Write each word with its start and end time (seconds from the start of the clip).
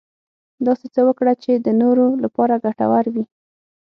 داسې 0.65 0.85
څه 0.93 1.01
وکړه 1.07 1.33
چې 1.43 1.51
د 1.55 1.67
نورو 1.81 2.05
لپاره 2.23 2.61
ګټور 2.65 3.05
وي. 3.13 3.25